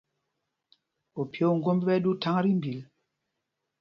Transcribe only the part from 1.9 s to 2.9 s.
ɛ́ ɗū thaŋ tí mbil.